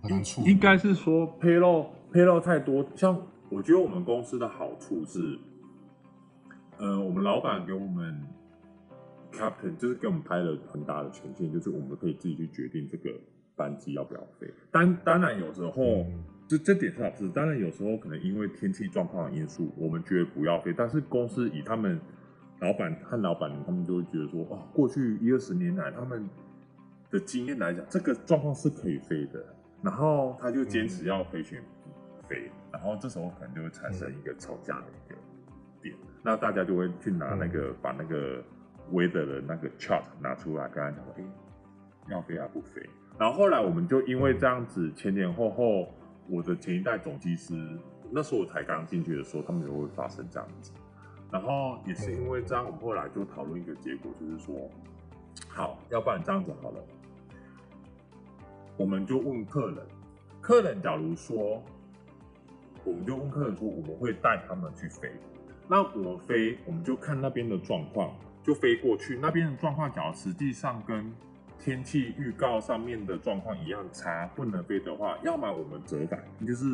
[0.07, 5.39] 应应该是说 payload payload 太多，像我觉得我们公司的好处是，
[6.77, 8.21] 呃，我们老板给我们
[9.31, 13.09] captain 就是给我们拍了很大的权限，就是我们可以自己去决定这个
[13.55, 14.51] 班机要不要飞。
[14.71, 16.05] 当当然有时候，
[16.47, 17.29] 这、嗯、这点是好事。
[17.29, 21.99] 当然有时候可能因为天气状况的因素，我们觉得不要飞，但是公司以他们
[22.59, 26.29] 老板和老板他们就会觉得说，哦，过去一二十年来他们。
[27.11, 29.45] 的经验来讲，这个状况是可以飞的，
[29.81, 31.59] 然后他就坚持要飞去
[32.25, 35.17] 飞，嗯、然后这时候可能就会产生一个吵架的一个
[35.81, 38.41] 点，嗯、那大家就会去拿那个、嗯、把那个
[38.93, 41.23] weather 的那个 chart 拿出来，跟他讲说，哎，
[42.11, 42.81] 要飞还不飞？
[43.21, 45.87] 然后后来我们就因为这样子前前后后，
[46.27, 47.53] 我的前一代总机师，
[48.09, 50.71] 那时候我才刚进去的时候，他们就会发生这样子，
[51.29, 54.67] 然后也是因为这样，我们后来就讨论一个结果，就是说，
[55.47, 56.83] 好，要不然这样子好了。
[58.75, 59.77] 我们就问客人，
[60.41, 61.61] 客人假如说，
[62.83, 65.11] 我们就问客人说，我们会带他们去飞，
[65.67, 69.19] 那我飞，我们就看那边的状况，就飞过去。
[69.21, 71.13] 那边的状况，假如实际上跟
[71.63, 76.65] 天气预告上面的状况一样差，不能飞的话，要么我们折返，就是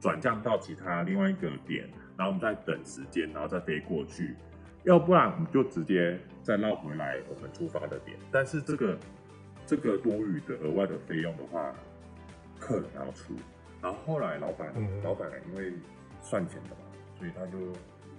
[0.00, 4.34] 转降到其他另外一个点，然后我们再等时间，然后再飞过去；
[4.82, 8.18] 要不然我们就直接再绕回来我们出发的点。
[8.30, 8.98] 但是这个。
[9.64, 11.72] 这个多余的额外的费用的话，
[12.58, 13.32] 客人要出。
[13.80, 15.72] 然后后来老板，嗯、老板因为
[16.20, 16.82] 算钱的嘛，
[17.16, 17.58] 所以他就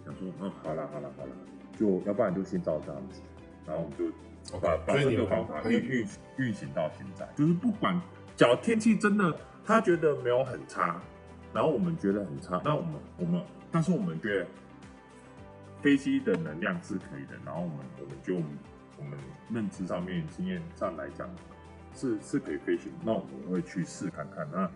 [0.06, 1.32] 想说，嗯，好了好了好了，
[1.78, 3.22] 就要不然就先照这样子。
[3.66, 8.00] 然后我们就把 Okay, 把这个方法运运运行到现在，就是不管，
[8.36, 11.02] 只要天气真的他觉得没有很差，
[11.54, 14.48] 然后我们觉得很差，那我们我们，但是我们觉得
[15.82, 18.36] 飞机的能量是可以的，然后我们我们就。
[18.96, 19.18] 我们
[19.50, 21.28] 认知上面、经验上来讲，
[21.94, 22.92] 是是可以飞行。
[23.04, 24.48] 那我们会去试看看。
[24.50, 24.70] 那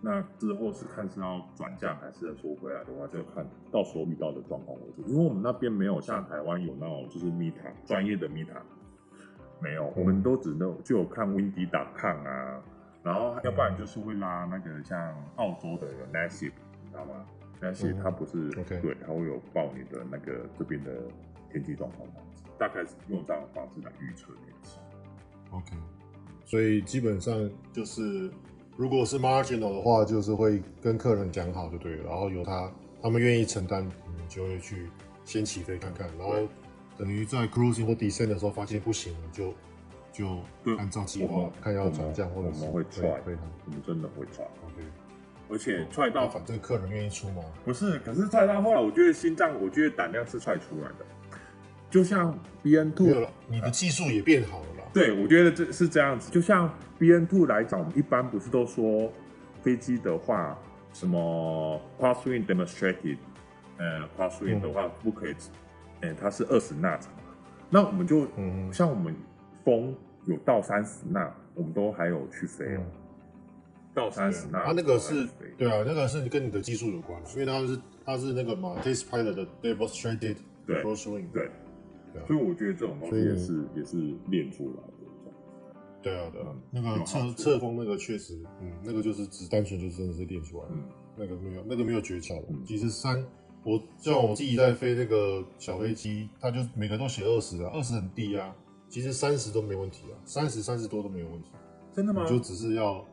[0.00, 5.02] 那之后是看是要转降还是要说回来的话，就看到时候遇到的状况为主。
[5.08, 8.62] 因为我们那边没有像台湾有那种就是 META 专业的 META，
[9.60, 12.62] 没有，我们都只能就有看 windy.com 啊，
[13.02, 16.52] 然后要不然就是会拉那个像澳洲的 Nassib，
[16.84, 17.26] 你知道吗
[17.60, 18.80] ？Nassib 它不是、嗯 okay.
[18.80, 20.92] 对，它会有报你的那个这边的
[21.50, 22.08] 天气状况，
[22.56, 24.78] 大概是用这样的方式来预测天气。
[25.50, 25.76] OK，
[26.44, 27.34] 所以基本上
[27.72, 28.30] 就是，
[28.78, 34.88] 如果是 marginal 的话，就是会跟客人讲好就对了，然后由他他们愿意承担，你就会去
[35.24, 36.34] 先起飞看看，然后。
[36.96, 39.54] 等于在 cruising 或 descent 的时候发现不行了，就
[40.12, 40.42] 就
[40.76, 44.44] 按照计划看要转降或者是会踹，我们真的会踹。
[44.44, 44.82] OK，
[45.48, 47.44] 而且踹到反正客人愿意出吗？
[47.64, 51.06] 不是，可是踹到后来，我觉得心脏，我觉得胆量是踹出来的。
[51.88, 54.77] 就像 BN two，你的技术也变好了啦。
[54.98, 56.30] 对，我觉得这是这样子。
[56.30, 59.12] 就像 BN two 来讲，我们一般不是都说
[59.62, 60.58] 飞机的话，
[60.92, 63.18] 什么 crosswind demonstrated，
[63.76, 65.34] 呃，crosswind 的话不可以。
[66.00, 67.12] 哎、欸，它是二十纳长，
[67.70, 69.14] 那我们就，嗯，像我们
[69.64, 69.94] 风
[70.26, 72.92] 有到三十纳，我们都还有去飞哦、嗯。
[73.94, 80.36] 到三十纳，它那个是，对啊，那个是跟你的技术有关，因为它是它是那个嘛，test pilot 的 demonstrated
[80.68, 81.50] crosswind，对，
[82.18, 84.92] 对，所以我觉得这种东西也是也是练出来的。
[86.00, 90.84] 对啊，对啊，那个侧侧风那个确实，嗯，那个就是只单纯就真的是练出来的，嗯，
[91.16, 93.24] 那个没有那个没有诀窍的，嗯、其实三。
[93.64, 98.54] 我像我自己在飞那个小飞机，他就每个都写二十啊，二十很低啊，
[98.88, 101.50] 其实三十都没问题啊，三十三十多都没有问题。
[101.92, 102.22] 真的吗？
[102.22, 103.04] 你就只是要，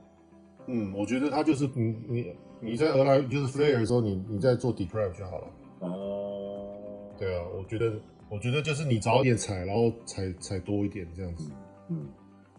[0.67, 5.47] 嗯，我觉得他就是你你你在而来就是 flare 的时候，你你在做 deprive 就好了。
[5.79, 6.69] 哦，
[7.17, 11.51] 对啊，我觉得我觉得就是你早点踩，然后踩踩多一点这样子。
[11.89, 12.07] 嗯，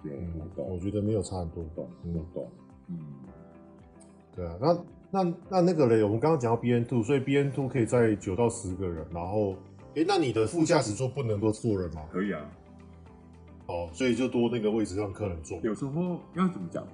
[0.02, 0.12] 对，
[0.56, 1.64] 我觉得没有差很多。
[1.74, 2.50] 懂，嗯，懂。
[2.88, 2.98] 嗯，
[4.34, 4.84] 对啊，那。
[5.08, 9.52] 那那那个嘞，我们刚刚讲到 BN two，所以 BN two 可以在九到十个人，然后，
[9.94, 12.02] 哎、欸，那你的副驾驶座不能够坐人吗？
[12.10, 12.40] 可以啊。
[13.66, 15.58] 哦，所以就多那个位置让客人坐。
[15.62, 16.84] 有时候要怎么讲？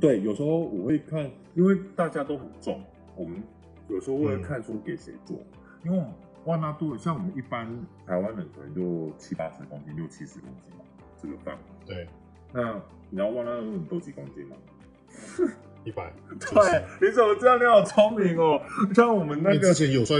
[0.00, 2.80] 对，有时候我会看，因为大家都很重，
[3.16, 3.42] 我们
[3.88, 5.36] 有时候会看出给谁坐，
[5.82, 6.04] 嗯、因为
[6.44, 7.66] 万纳度像我们一般
[8.06, 10.84] 台湾人可能就七八十公斤、六七十公斤嘛，
[11.20, 11.60] 这个范围。
[11.86, 12.06] 对。
[12.52, 12.74] 那
[13.10, 14.56] 你知道万纳度你都几公斤吗？
[15.84, 17.58] 一百， 对，你怎么这样？
[17.58, 18.60] 你好聪明哦！
[18.94, 20.18] 像我们那个之前有摔，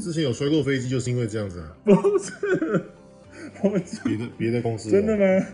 [0.00, 1.76] 之前有摔过飞机，就是因为这样子啊。
[1.84, 2.90] 不是，
[3.62, 3.70] 我
[4.04, 5.46] 别的别的公司真的吗？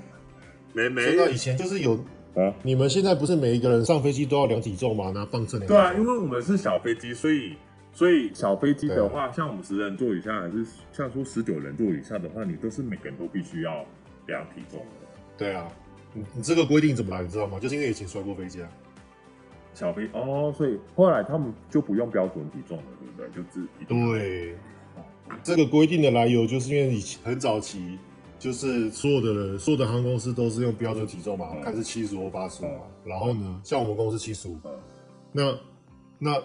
[0.72, 1.94] 没没，那以前就是有
[2.34, 2.54] 啊。
[2.62, 5.10] 你们现在不是每一个人上飞机都要量体重吗？
[5.10, 5.68] 拿磅秤量。
[5.68, 7.54] 对啊，因为我们是小飞机，所以
[7.94, 13.86] 所以小飞机的话，像我们十人座以下，还是像说十九人座以下的话，你都是每个人都必须要
[14.26, 14.86] 量体重的。
[15.38, 15.66] 对啊，
[16.12, 17.22] 你你这个规定怎么来？
[17.22, 17.58] 你知道吗？
[17.60, 18.68] 就是因为以前摔过飞机啊。
[19.74, 23.42] 小飞哦，所以后来他们就不用标准体重了，对不对？
[23.42, 24.56] 就自己对，
[25.42, 27.98] 这个规定的来由就是因为以前很早期，
[28.38, 32.82] 就是所有的人，所有的航空公司都是用标准体重嘛，看是七十五或八十五嘛。
[33.04, 34.56] 然后呢，像我们公司七十五，
[35.32, 35.52] 那
[36.20, 36.40] 那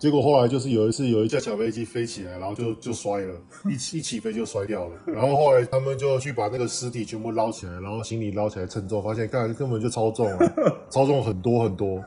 [0.00, 3.34] 结果后来就是有一次有一架小飞机飞起来，然后就就摔了，
[3.68, 4.94] 一起一起飞就摔掉了。
[5.04, 10.52] 然后后来他们就去把那个尸体全部捞起来，然后行李捞起来称重，发现干根本就超重了，
[10.88, 12.02] 超重很多很多。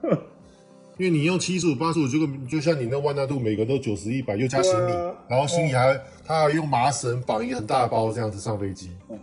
[0.97, 9.15] 因为你用七十五、八十五，就跟就像你那万纳度，每个都九十、一百，又加行李，啊、然后行李还、哦、他还用麻绳绑一个很大的包这样子上飞机，哦、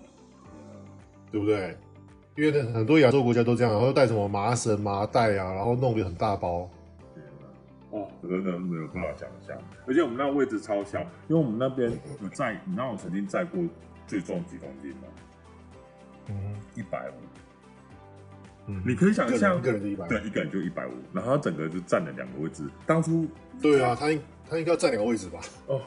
[1.32, 1.76] 对不对？
[2.36, 6.70] 因为很多亚洲国家都这样，然后带什么麻绳、麻袋啊，然后弄个很大包。
[7.90, 11.90] 哦，真的没有办法想象，而且我们那个位置超小，因为我们那边
[12.22, 13.60] 有载，你知道我曾经载过
[14.06, 15.08] 最重几公斤吗？
[16.28, 17.14] 嗯，一百五。
[18.86, 22.62] 你可以想象，一个人就一百五，对，一个人就一百五，然后他整个就占了两个位置。
[22.86, 23.26] 当初，
[23.60, 25.40] 对啊，他应他应该要占两个位置吧？
[25.66, 25.80] 哦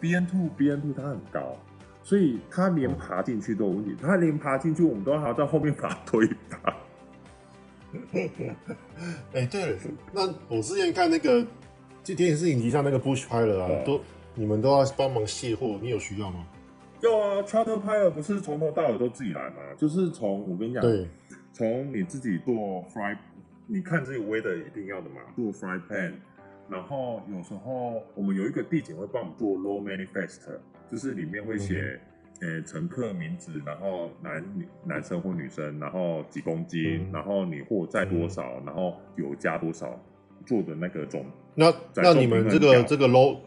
[0.00, 1.58] ，BN two BN two 它很高，
[2.02, 3.94] 所以他连爬进去都有问题。
[4.00, 6.74] 他连爬进去，我们都还要在后面把他推爬。
[9.32, 9.78] 哎、欸，对了，
[10.12, 11.46] 那我之前看那个
[12.02, 14.00] 这电视影集上那个 Bush Pilot 啊，都
[14.34, 16.46] 你们都要帮忙卸货，你有需要吗？
[17.00, 19.56] 有啊，Charter Pilot 不是从头到尾都自己来吗？
[19.76, 21.06] 就是从我跟你讲，对。
[21.52, 23.16] 从你自己做 fry，
[23.68, 26.14] 你看这个 weather 一定要的嘛，做 fry plan，
[26.68, 30.40] 然后有时候我们有一个地景会帮我们做 load manifest，
[30.90, 32.00] 就是里面会写，
[32.40, 39.98] 呃，乘客名字，然后男女男生或女生，然后几公斤，然后你货载多少，然后油加多少，
[40.44, 41.24] 做的那个总。
[41.54, 43.38] 那那你们这个这个 load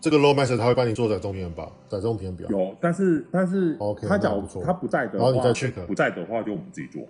[0.00, 2.48] 这个 load manifest 他会帮你做载重平衡表，载重平衡表。
[2.50, 7.02] 有，但是但是，OK，他讲他不在的话，然后你再 check，不在的话就我们自己做。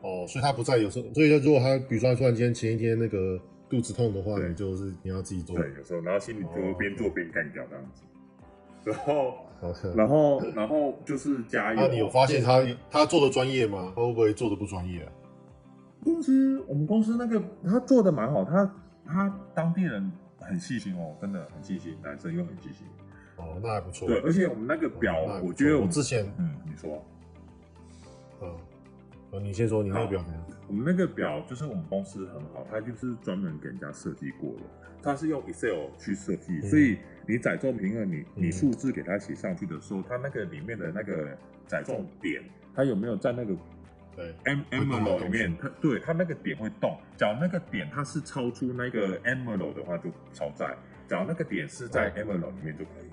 [0.00, 5.56] 哦，所以他不在，有时候，所以如果他比如说他突然间前一天那个肚子痛的话，你就是你要自己做。
[5.56, 8.02] 对，有时候然后心里就边做边干掉这样子。
[8.84, 11.80] 然后 OK，然后然后就是加油。
[11.80, 13.92] 那你有发现他他做的专业吗？
[13.96, 15.12] 会不会做的不专业啊？
[16.02, 18.74] 公司我们公司那个他做的蛮好，他
[19.06, 22.86] 他当地人很细心哦，真的很细心，男生又很细心。
[23.36, 24.06] 哦，那还不错。
[24.06, 27.02] 对，而且我们那个表，哦、我觉得我之前，嗯，你说，
[28.42, 30.44] 嗯，你先说，你那个表怎样？
[30.68, 34.62] 我们那个表就是我们公司很好，它就是专门给人家设计过的，
[35.02, 42.42] 它是用 Excel 去设计，嗯、所以你载重平衡，你你数字给它写上去的时候，它那个里面的那个载重点，
[42.74, 43.54] 它有没有在那个
[44.16, 45.56] 对 M envelope 里面？
[45.60, 50.66] 它对它那个点会动，假如那个点它是超出那个 envelope 的话，就超载；
[51.08, 53.10] 假如那个点是在 envelope 里面就可以。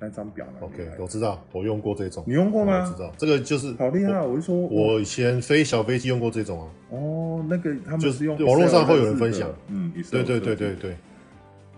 [0.00, 2.24] 那张表呢？OK，我知道，我用过这种。
[2.26, 2.84] 你用过吗？
[2.84, 4.20] 我知道，这个就是好厉害。
[4.20, 6.68] 我就说，我以前飞小飞机用过这种啊。
[6.90, 9.48] 哦，那个他们是用网络上会有人分享。
[9.68, 10.96] 嗯，对对对对对，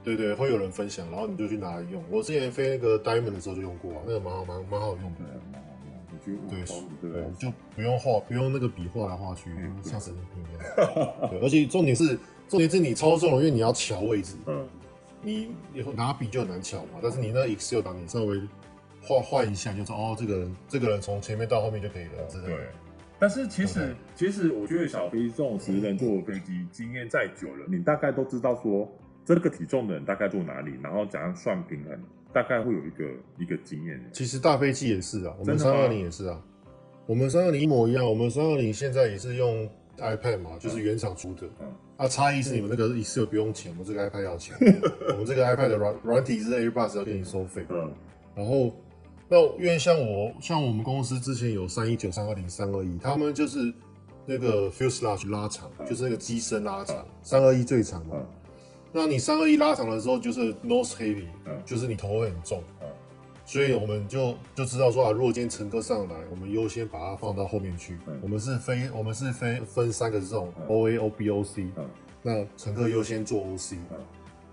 [0.07, 2.01] 对对，会有人分享，然后你就去拿来用。
[2.09, 5.21] 我之前飞那个 Diamond 的时候就用过啊，那个蛮好蛮蛮好用的，
[5.53, 5.99] 蛮好用。
[6.13, 6.63] 我觉得
[7.03, 9.51] 对对，就不用画，不用那个笔画来画去，
[9.83, 11.29] 像神经病一样。
[11.29, 12.17] 对，而且重点是
[12.49, 14.37] 重点是你操纵，因为你要调位置。
[14.47, 14.65] 嗯。
[15.23, 18.41] 你以后拿笔就很难乔嘛，但是你那 Excel 档你稍微
[19.03, 22.11] 画换一下，就说哦，这个人这个人从前面到后面就可以了。
[22.45, 22.55] 对。
[23.19, 28.87] 但是其实其实我觉得小飞这种十人坐的飞机，经验再久了，你大概都知道说
[29.27, 31.99] 这个体重的人大概坐哪里，然后怎样算平衡，
[32.33, 33.05] 大概会有一个
[33.39, 34.01] 一个经验。
[34.13, 36.41] 其实大飞机也是啊，我们三二零也是啊，
[37.07, 41.47] 我们三二零一模一样，我们三二零现在也是用 iPad 嘛，就是原厂出的。
[41.61, 41.67] 嗯。
[41.97, 44.55] 啊，差异是你们那个 Excel 不用钱，我们这个 iPad 要钱。
[45.11, 47.65] 我们这个 iPad 的软软体是 Airbus 要给你收费。
[47.71, 47.93] 嗯。
[48.35, 48.71] 然后，
[49.29, 53.73] 那因为像我，像我们公司之前有三一九、三二零、三二一，他们就是
[54.27, 58.17] 那个 fuselage 拉长，就是那个机身拉长，三二一最长嘛。
[58.99, 61.27] 那你三二一拉长的时候，就是 nose heavy，
[61.67, 62.65] 就是你头会很重。
[63.45, 67.99] 所以我们就就知道说啊，如果今天乘客上来，我们优先把它放到后面去。
[68.23, 71.67] 我们是飞，我们是飞分三个这种 O A O B O C。
[72.23, 73.77] 那乘客优先坐 O C。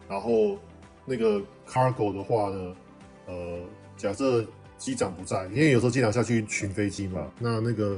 [0.09, 0.57] 然后
[1.05, 2.75] 那个 cargo 的话呢，
[3.27, 3.59] 呃，
[3.95, 4.45] 假设
[4.77, 7.97] 机长不在，因为有时候机长下去巡飞机嘛，那那个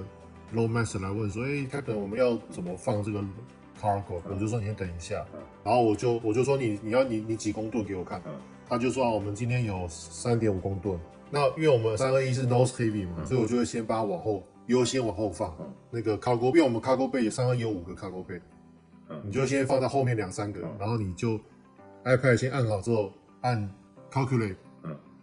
[0.53, 3.19] master 来问说，哎，Captain，我们要怎么放这个
[3.81, 4.21] cargo？
[4.29, 5.25] 我就说你先等一下。
[5.63, 8.21] 然后我就我就说你你要你你几公吨给我看。
[8.67, 15.55] 他就说啊，我们今天有三点五公吨，那因为我们三二一是 nose heavy 嘛，所以我就会先把它往后优先往后放。
[15.91, 18.41] 那个 cargo，因为我们 cargo bay 三二一有五个 cargo bay，
[19.23, 21.39] 你就先放在后面两三个，然后你就
[22.05, 23.11] iPad 先按好之后
[23.41, 23.71] 按
[24.11, 24.55] calculate，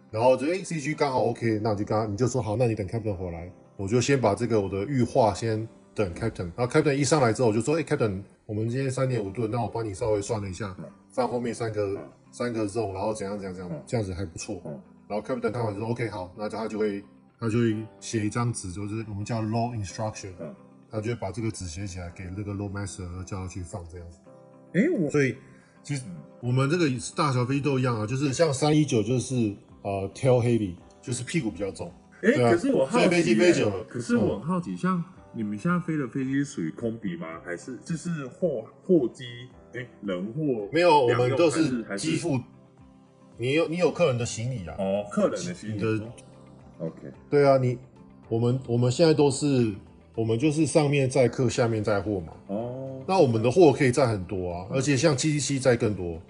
[0.09, 10.75] 然后就哎 CG 刚好 OK，那我就刚刚你就说好，那你等 captain 回来，我就先把这个我的预化先等 captain，然后 captain 一上来之后我就说哎 captain，我们今天三点五吨，那我帮你稍微算了一下，
[11.09, 11.97] 放后面三个。
[12.35, 14.59] 三个 zone，然后怎样怎样怎样，这样子还不错。
[15.07, 17.03] 然后 captain 看完就说 OK 好，那他就会
[17.39, 20.31] 他就会写一张纸，就是我们叫 load instruction，
[20.89, 24.17] 他就会把这个纸写起来给那个 load master，叫他去放这样子。
[24.73, 25.37] 哎，我所以
[25.83, 26.01] 其实
[26.41, 31.93] 我们这个大小飞机都一样啊，就是像三一九就是呃 tail heavy，就是屁股比较重。
[32.23, 35.03] 哎，可是我好奇，飞机飞久了，可是我很好奇，像
[35.35, 37.27] 你们现在飞的飞机属于空比吗？
[37.43, 39.25] 还是就是货货机？
[39.73, 42.39] 哎，人货没有，我们都是机腹。
[43.37, 44.75] 你有你有客人的行李啊？
[44.77, 46.05] 哦，客人的行李的。
[46.77, 47.11] OK。
[47.31, 47.79] 对啊，你
[48.29, 49.73] 我们我们现在都是
[50.13, 52.33] 我们就是上面载客，下面载货嘛。
[52.47, 53.01] 哦。
[53.07, 56.21] 那我们的货可以载很多啊，而且像七七七载更多。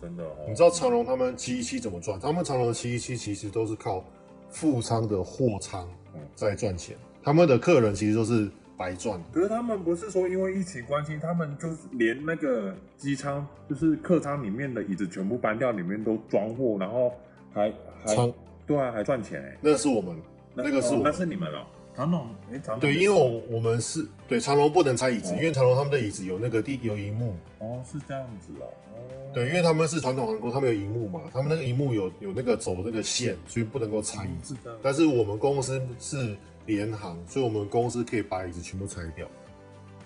[0.00, 0.46] 真的哦。
[0.48, 2.18] 你知道长隆他们七七七怎么赚？
[2.18, 4.02] 他们长隆的七七七其实都是靠
[4.48, 5.86] 副仓的货仓
[6.34, 6.96] 在赚钱。
[7.26, 8.48] 他们的客人其实都是。
[8.78, 17.10] 白赚，可是他们不是说因为疫情关系，他们就是连那个机舱，就是客舱里面的椅子全部搬掉，里面都装货，然后
[17.54, 17.72] 还
[18.04, 18.30] 还仓
[18.66, 19.56] 对啊，还赚钱哎。
[19.62, 20.14] 那是我们，
[20.54, 21.66] 那，那个是我们，那是你们了。
[21.96, 28.68] 长荣哎，长荣对，因为我我们是对长隆不能拆椅子，哦、因为长隆他们的椅子有那个地有荧幕哦，是这样子哦。
[28.92, 29.00] 哦
[29.32, 34.52] 对，因为他们是传统航空，他们有荧幕嘛，他们那个荧幕有有那个走那个线，所以不能够拆椅子。
[34.66, 36.36] 嗯、是但是我们公司是。
[36.66, 39.26] 联航，所以我们公司可以把椅子全部拆掉。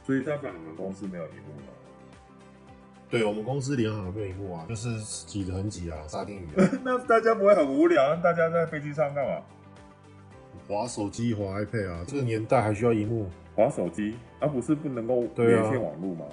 [0.05, 1.67] 所以代表你们公司没有荧幕吗？
[3.09, 6.47] 对，我们公司联航没有荧幕啊，就是挤得很挤啊，沙丁鱼。
[6.85, 8.15] 那大家不会很无聊？
[8.17, 9.43] 大家在飞机上干嘛？
[10.69, 13.29] 滑手机、滑 iPad 啊，这个年代还需要荧幕？
[13.57, 16.25] 滑手机，而、啊、不是不能够连线网络吗？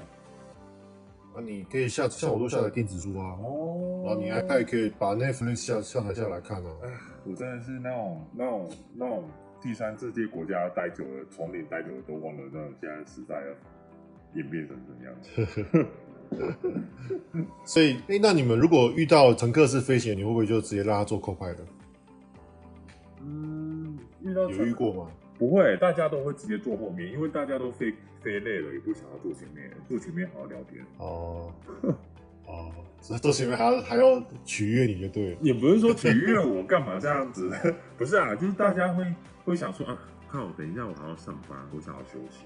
[1.33, 3.37] 那、啊、你可以下，像我都下载电子书啊。
[3.41, 4.03] 哦。
[4.05, 6.69] 然后你 iPad 可以把 Netflix 下下载下来看啊。
[6.83, 6.89] 哎，
[7.25, 9.23] 我真的是那种那种那种。
[9.61, 13.47] 第三世界国家待久了，丛林待久了，都忘了那现在时代要
[14.35, 15.13] 演变成怎样。
[17.65, 21.65] 所以，哎、欸，那你们如果遇到乘客是飞行员，你会不会就直接让他做 co-pilot 的？
[24.35, 25.09] 到有遇过吗？
[25.39, 30.85] 不会，大家都会直接坐后面，因为大家都飞飞累了，也不想要坐前面，坐前面好好聊天。
[30.97, 31.53] 哦
[32.47, 32.71] 哦，
[33.01, 35.37] 这都是因为还要还要取悦你就对了。
[35.41, 37.51] 也不是说取悦我 干嘛这样子，
[37.97, 39.05] 不是啊，就是大家会
[39.45, 42.45] 会想说啊，靠，等一下我还要上班，我想要休息。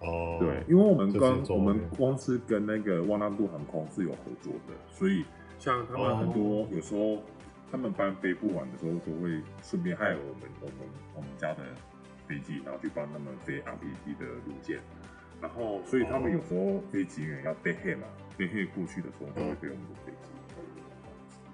[0.00, 5.24] 哦，对，因为我们刚我们面公司跟那个万纳度航空是有合作的，所以
[5.58, 7.22] 像他们很多、哦、有时候
[7.70, 10.76] 他们班飞不完的时候，都会顺便害我们我们
[11.14, 11.62] 我们家的
[12.26, 14.80] 飞机，然后去帮他们飞 RPG 的路线，
[15.40, 20.28] 然后所以他们有时候飞机员要背黑嘛，背黑过去的时候就会飞我们的飞机。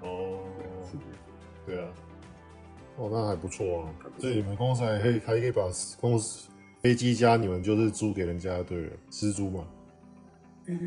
[0.01, 0.39] 哦，
[1.67, 1.89] 对啊，
[2.97, 5.63] 哦，那还不错啊，所以你们公司还可以还可以把
[6.01, 6.49] 公司。
[6.81, 9.67] 飞机加你们就是租给人家，对了，私租嘛？
[10.67, 10.79] 欸、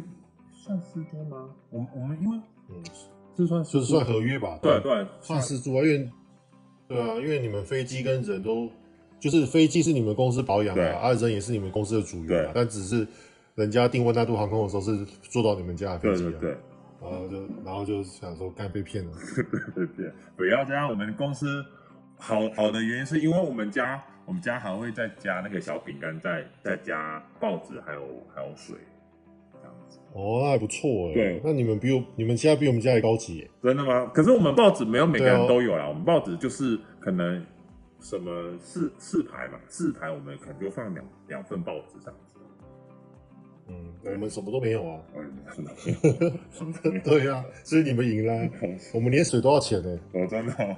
[0.54, 1.50] 算私租吗？
[1.70, 2.38] 我我们因为
[2.70, 2.82] 嗯，
[3.36, 4.58] 这算就是算合约吧？
[4.62, 6.10] 对对，算私租啊，因为
[6.88, 8.70] 对啊，因为你们飞机跟人都
[9.20, 13.06] 就是飞机是你们公司保养的，啊，人也是你们公司的主员，但只是
[13.56, 16.58] 人家订温大度航空的时候是坐到你们家的飞机，对对对，
[17.02, 19.12] 然后就然后就想说该被骗了，
[19.76, 21.66] 被骗，不要这样，我们公司
[22.18, 24.02] 好好的原因是因为我们家。
[24.24, 28.02] 我们家还会再加那个小饼干，再再加报纸，还有
[28.34, 28.78] 还有水，
[29.60, 29.98] 这样子。
[30.14, 31.14] 哦，那还不错哎。
[31.14, 33.50] 对，那你们比我你们家比我们家还高级耶。
[33.62, 34.06] 真的吗？
[34.14, 35.86] 可是我们报纸没有每个人都有啦。
[35.86, 37.44] 哦、我们报纸就是可能
[38.00, 42.36] 什么四四排嘛，四排我们可能就放两两份报纸这样子。
[43.72, 45.00] 嗯，我们什么都没有啊。
[45.16, 48.50] 嗯、 对啊，所以你们赢了。
[48.94, 50.00] 我们连水都要钱呢。
[50.14, 50.76] 哦，真的、哦。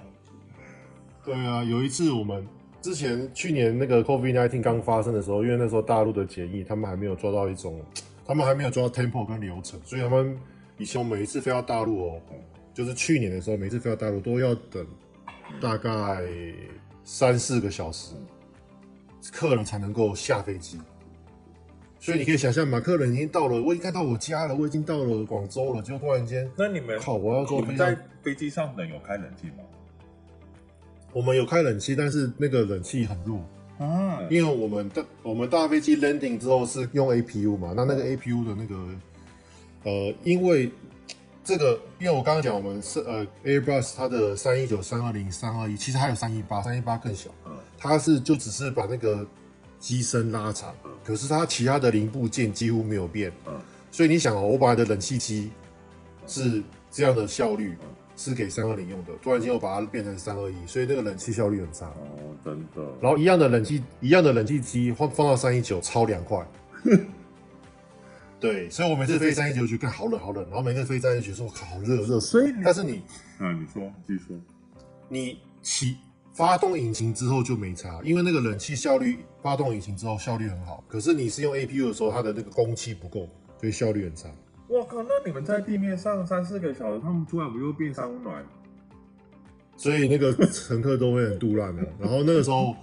[1.25, 2.45] 对啊，有一次我们。
[2.81, 7.79] 之前去年那个 COVID-19 刚发生的时候，因为那时候大陆的检疫，他们还没有抓到一种，
[8.27, 10.37] 他们还没有抓到 tempo 跟流程，所以他们
[10.77, 12.21] 以前我每一次飞到大陆哦，
[12.73, 14.85] 就是去年的时候，每次飞到大陆都要等
[15.61, 16.23] 大概
[17.05, 18.15] 三四个小时，
[19.31, 20.77] 客人才能够下飞机。
[22.03, 29.63] 所以你可以想象马克人已经到了，我已经看到我家了，我已经到了广州了，就突然间，那你们靠，我要坐飞机，在飞机上能有开冷气吗？
[31.13, 33.39] 我们有开冷气，但是那个冷气很弱
[33.77, 38.75] 啊，因为我们的我们大飞机 landing 之后是用 APU 嘛，那那个 APU 的那个
[39.83, 40.69] 呃，因为
[41.41, 47.29] 这个，因为我刚刚讲我们是呃 Airbus 它的三一九、三二零、三二一，其实还有三一八，三一八更小，
[47.77, 49.25] 它是就只是把那个
[49.83, 50.73] 机身拉长，
[51.03, 53.29] 可是它其他的零部件几乎没有变，
[53.91, 55.51] 所以你想哦，我本来的冷气机
[56.25, 57.75] 是这样的效率。
[58.15, 61.87] 是给三二零用的，突然间又把它变成三二一，所以那个冷气效率很差。
[61.87, 62.87] 哦，真的。
[63.01, 66.47] 然后一样的冷气，一样的冷气机放放到三一九超凉快，
[68.39, 73.01] 对，所以我每次飞三一九就看好冷好冷，然后每次飞三一九说我靠好热热，所以但是你，
[73.39, 74.37] 嗯，你说继续说，
[75.09, 75.97] 你起
[76.33, 83.27] 发动引擎之后就没差，因为那个冷气效率发动引擎之后效率很好，可是你是用 APU 的时候，它的那个工期不够，
[83.59, 84.29] 所以效率很差。
[84.69, 85.03] 我靠！
[85.03, 88.43] 那你们在地面上三四个小时，他们突然不就变三温暖？
[89.75, 91.83] 所以那个乘客都会很肚烂的。
[91.99, 92.73] 然后那个时候，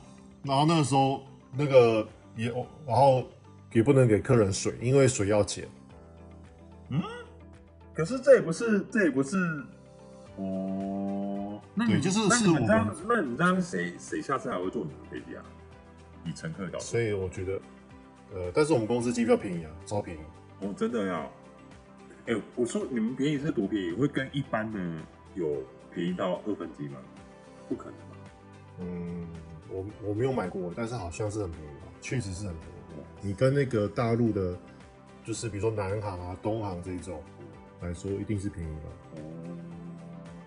[0.42, 1.22] 然后那个时候
[1.56, 2.06] 那个
[2.36, 2.52] 也，
[2.86, 3.24] 然后
[3.72, 5.66] 也不能给客人水，因为水要钱。
[6.90, 7.00] 嗯，
[7.94, 9.36] 可是这也不是，这也不是
[10.36, 11.58] 哦。
[11.74, 12.66] 那你对，就是是我们。
[13.08, 15.42] 那你这样谁谁下次还会坐你们飞机啊？
[16.24, 16.84] 以乘客的角度。
[16.84, 17.60] 所以我觉得，
[18.34, 20.20] 呃，但是我们公司机票便宜啊，超便宜。
[20.60, 21.20] 哦，真的要。
[22.26, 23.92] 哎、欸，我说你们便宜是多便宜？
[23.92, 24.78] 会跟一般的
[25.34, 25.62] 有
[25.92, 26.98] 便宜到二分之一吗？
[27.68, 28.16] 不可能吧？
[28.80, 29.26] 嗯，
[29.68, 32.76] 我我没有买过，但是好像是很便宜吧，确实是很便宜。
[33.22, 34.56] 你跟那个大陆的，
[35.24, 37.22] 就是比如说南航啊、东航这种
[37.80, 39.22] 来说，一定是便宜的。
[39.22, 39.58] 哦、嗯，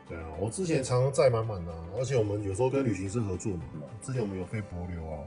[0.09, 3.63] 对啊，我之前常常载满满的，而且我们有时候跟旅行社合作嘛。
[4.01, 5.24] 之前我们有飞帛琉啊，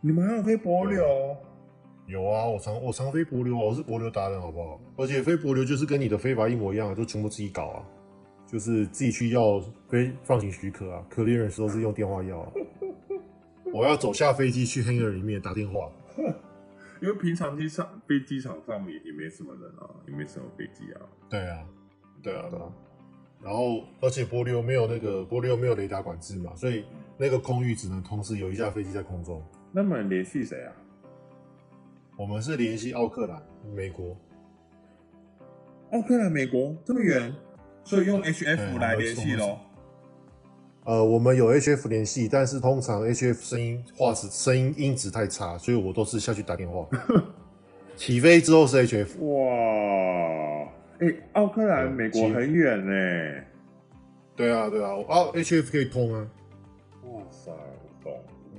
[0.00, 1.36] 你们还有飞柏流？
[2.06, 4.80] 有啊，我常我常飞帛琉，我是柏流达人，好不好？
[4.96, 7.84] 而且飞柏流就是跟你的飞法一模一样，就全部自己搞啊，
[8.46, 12.52] 就是自己去要飞放行许可啊，clearance 都是用电话要啊。
[13.74, 15.90] 我要走下飞机去 hangar 里面打电话，
[17.02, 21.00] 因为平常机场飞机场上面也没什么人啊，也没什么飞机啊。
[21.28, 21.66] 对啊，
[22.22, 22.72] 对啊，对啊。
[23.42, 26.84] 然后而且波流没有那个波流没有雷达管制嘛，所以
[27.18, 29.42] 那个空域只能同时有一架飞机在空中。
[29.72, 30.72] 那么联系谁啊？
[32.16, 33.40] 我们是联系奥克兰，
[33.74, 34.16] 美国。
[35.92, 37.32] 奥克兰，美国这么远，
[37.84, 39.58] 所以用 HF 来联系喽。
[40.84, 46.88] 呃，我们有 HF 联系，但是通常 HF 声音画质声音音质太差，所以我都是下去打电话。
[47.94, 49.18] 起飞之后是 HF。
[49.20, 50.68] 哇，
[51.00, 53.42] 哎、欸，奥克兰美国很远呢。
[54.34, 56.26] 对啊，对啊，哦，HF 可以通啊。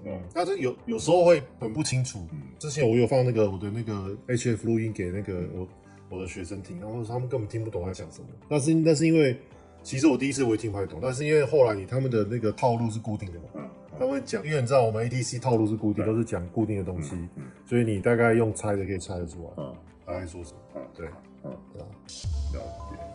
[0.06, 2.20] 嗯，但是有有时候会很不清楚。
[2.32, 5.68] 嗯，之前我有放那个我的那个 HF 录音给那个我
[6.10, 8.28] 我的学生听，然后他们根本听不懂他讲什么。
[8.48, 9.38] 但是那是因为
[9.84, 19.76] 其实我第一次我也听不太懂，但是因为后来你他们的那个套路是固定的嘛，嗯，他们讲，因为你知道我们 ATC 套路是固定，都是讲固定的东西，嗯，所以你大概用猜的可以猜得出来，嗯，
[20.06, 21.08] 大概说什么，嗯，对，
[21.44, 23.09] 嗯，了解。